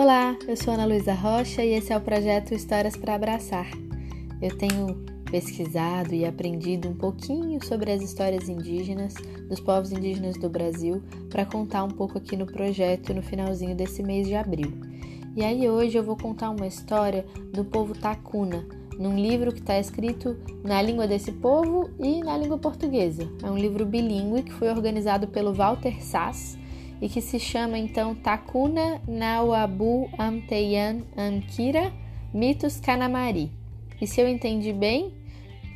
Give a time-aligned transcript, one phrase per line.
[0.00, 3.68] Olá, eu sou Ana Luísa Rocha e esse é o projeto Histórias para Abraçar.
[4.40, 4.94] Eu tenho
[5.28, 9.14] pesquisado e aprendido um pouquinho sobre as histórias indígenas,
[9.48, 14.00] dos povos indígenas do Brasil, para contar um pouco aqui no projeto no finalzinho desse
[14.00, 14.72] mês de abril.
[15.34, 18.64] E aí hoje eu vou contar uma história do povo Tacuna,
[18.96, 23.28] num livro que está escrito na língua desse povo e na língua portuguesa.
[23.42, 26.56] É um livro bilíngue que foi organizado pelo Walter Sass
[27.00, 31.92] e que se chama então Takuna Nauabu Amteyan Ankira
[32.32, 33.50] Mitos Kanamari.
[34.00, 35.12] E se eu entendi bem,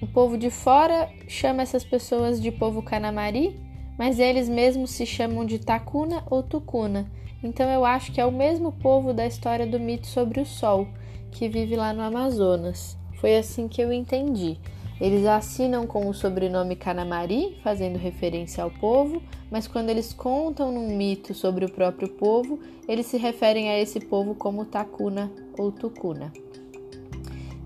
[0.00, 3.58] o povo de fora chama essas pessoas de povo Kanamari,
[3.98, 7.10] mas eles mesmos se chamam de Takuna ou Tukuna.
[7.42, 10.88] Então eu acho que é o mesmo povo da história do mito sobre o sol,
[11.30, 12.96] que vive lá no Amazonas.
[13.20, 14.58] Foi assim que eu entendi.
[15.00, 20.96] Eles assinam com o sobrenome Canamari, fazendo referência ao povo, mas quando eles contam num
[20.96, 26.32] mito sobre o próprio povo, eles se referem a esse povo como Takuna ou Tukuna.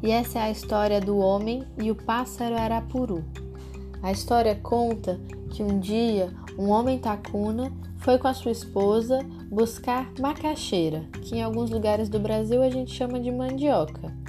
[0.03, 3.25] E essa é a história do homem e o pássaro Arapuru.
[4.03, 10.11] A história conta que um dia um homem Takuna foi com a sua esposa buscar
[10.19, 14.20] macaxeira, que em alguns lugares do Brasil a gente chama de mandioca.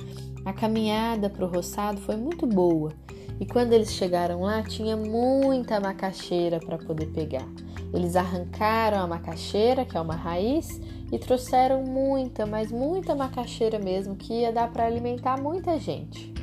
[0.44, 2.92] A caminhada para o roçado foi muito boa
[3.40, 7.48] e quando eles chegaram lá tinha muita macaxeira para poder pegar.
[7.94, 10.80] Eles arrancaram a macaxeira, que é uma raiz,
[11.12, 16.34] e trouxeram muita, mas muita macaxeira mesmo, que ia dar para alimentar muita gente.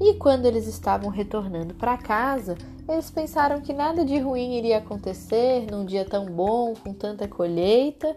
[0.00, 2.56] E quando eles estavam retornando para casa,
[2.88, 8.16] eles pensaram que nada de ruim iria acontecer num dia tão bom, com tanta colheita,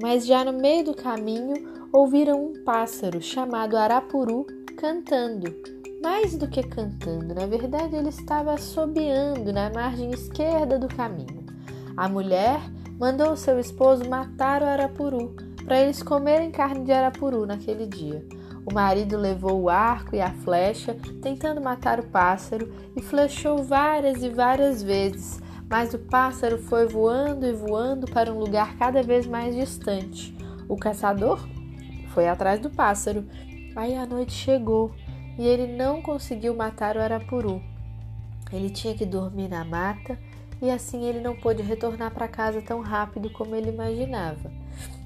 [0.00, 5.54] mas já no meio do caminho ouviram um pássaro chamado Arapuru cantando.
[6.02, 11.46] Mais do que cantando, na verdade ele estava assobiando na margem esquerda do caminho.
[11.96, 12.60] A mulher
[12.98, 18.26] mandou seu esposo matar o arapuru para eles comerem carne de arapuru naquele dia.
[18.64, 24.22] O marido levou o arco e a flecha, tentando matar o pássaro, e flechou várias
[24.22, 29.26] e várias vezes, mas o pássaro foi voando e voando para um lugar cada vez
[29.26, 30.36] mais distante.
[30.68, 31.40] O caçador
[32.12, 33.24] foi atrás do pássaro.
[33.74, 34.94] Aí a noite chegou
[35.38, 37.62] e ele não conseguiu matar o arapuru.
[38.52, 40.18] Ele tinha que dormir na mata
[40.60, 44.50] e assim ele não pôde retornar para casa tão rápido como ele imaginava.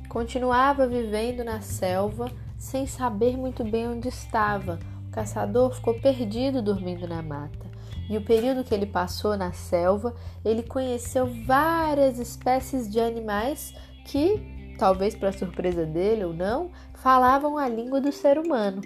[0.08, 4.78] Continuava vivendo na selva sem saber muito bem onde estava.
[5.08, 7.66] O caçador ficou perdido dormindo na mata.
[8.08, 14.55] E o período que ele passou na selva, ele conheceu várias espécies de animais que,
[14.76, 18.80] talvez para surpresa dele ou não, falavam a língua do ser humano.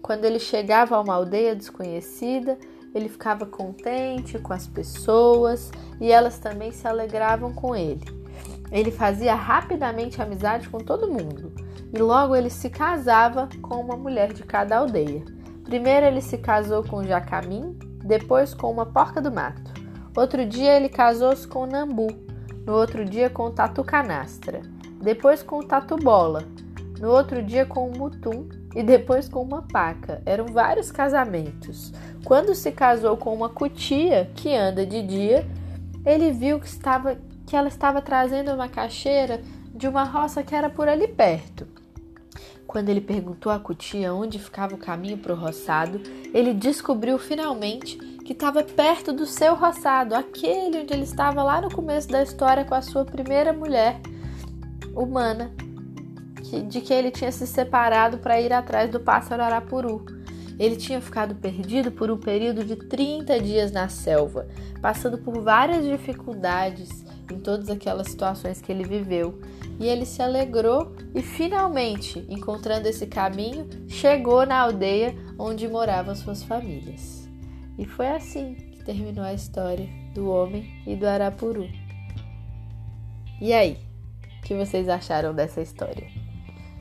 [0.00, 2.58] Quando ele chegava a uma aldeia desconhecida,
[2.94, 5.70] ele ficava contente com as pessoas
[6.00, 8.04] e elas também se alegravam com ele.
[8.70, 11.52] Ele fazia rapidamente amizade com todo mundo
[11.92, 15.24] e logo ele se casava com uma mulher de cada aldeia.
[15.64, 19.72] Primeiro ele se casou com Jacamim, depois com uma porca do mato.
[20.16, 22.08] Outro dia ele casou-se com Nambu,
[22.66, 24.62] no outro dia com Tatu Canastra,
[25.02, 26.44] depois com Tatu Bola,
[27.00, 30.22] no outro dia com o Mutum e depois com uma paca.
[30.24, 31.92] Eram vários casamentos.
[32.24, 35.44] Quando se casou com uma cutia que anda de dia,
[36.06, 39.42] ele viu que, estava, que ela estava trazendo uma caixeira
[39.74, 41.66] de uma roça que era por ali perto.
[42.64, 46.00] Quando ele perguntou à cutia onde ficava o caminho para o roçado,
[46.32, 51.74] ele descobriu finalmente que estava perto do seu roçado, aquele onde ele estava lá no
[51.74, 54.00] começo da história com a sua primeira mulher
[54.94, 55.52] humana,
[56.68, 60.04] de que ele tinha se separado para ir atrás do pássaro arapuru.
[60.58, 64.46] Ele tinha ficado perdido por um período de 30 dias na selva,
[64.80, 69.40] passando por várias dificuldades em todas aquelas situações que ele viveu.
[69.80, 76.42] E ele se alegrou e finalmente, encontrando esse caminho, chegou na aldeia onde moravam suas
[76.42, 77.28] famílias.
[77.78, 81.66] E foi assim que terminou a história do homem e do arapuru.
[83.40, 83.78] E aí,
[84.52, 86.06] que vocês acharam dessa história?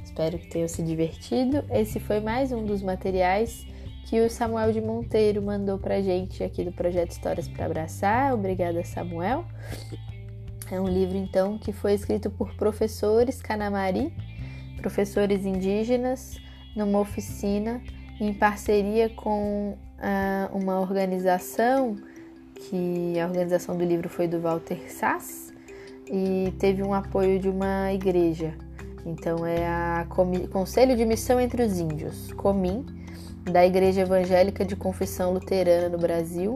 [0.03, 1.63] Espero que tenham se divertido.
[1.69, 3.65] Esse foi mais um dos materiais
[4.07, 8.33] que o Samuel de Monteiro mandou pra gente aqui do projeto Histórias para Abraçar.
[8.33, 9.45] Obrigada, Samuel.
[10.69, 14.13] É um livro então que foi escrito por professores Canamari,
[14.81, 16.41] professores indígenas,
[16.75, 17.81] numa oficina
[18.19, 21.95] em parceria com uh, uma organização
[22.53, 25.50] que a organização do livro foi do Walter Sass
[26.11, 28.53] e teve um apoio de uma igreja
[29.05, 30.05] então é a
[30.51, 32.85] Conselho de Missão entre os Índios, COMIN,
[33.43, 36.55] da Igreja Evangélica de Confissão Luterana no Brasil,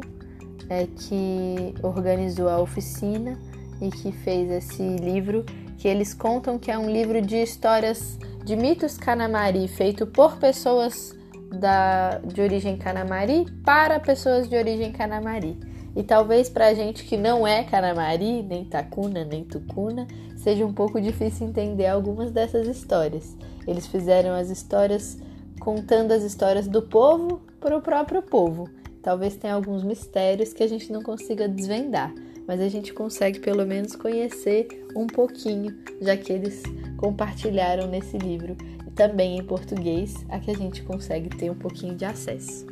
[0.69, 3.39] é, que organizou a oficina
[3.81, 5.43] e que fez esse livro,
[5.77, 11.15] que eles contam que é um livro de histórias de mitos Canamari feito por pessoas
[11.59, 15.57] da, de origem Canamari para pessoas de origem Canamari.
[15.95, 21.00] E talvez para gente que não é Canamari, nem Tacuna, nem Tucuna, seja um pouco
[21.00, 23.36] difícil entender algumas dessas histórias.
[23.65, 25.18] Eles fizeram as histórias
[25.59, 28.69] contando as histórias do povo para o próprio povo.
[29.01, 32.13] Talvez tenha alguns mistérios que a gente não consiga desvendar,
[32.48, 36.62] mas a gente consegue pelo menos conhecer um pouquinho, já que eles
[36.98, 38.57] compartilharam nesse livro,
[38.95, 42.65] também em português, a que a gente consegue ter um pouquinho de acesso.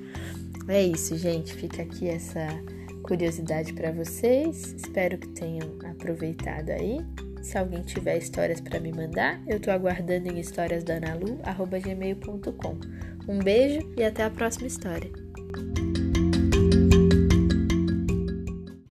[0.67, 1.53] É isso, gente.
[1.53, 2.47] Fica aqui essa
[3.03, 4.73] curiosidade para vocês.
[4.73, 6.99] Espero que tenham aproveitado aí.
[7.41, 12.79] Se alguém tiver histórias para me mandar, eu estou aguardando em historiasdanalu@gmail.com.
[13.27, 15.22] Um beijo e até a próxima história.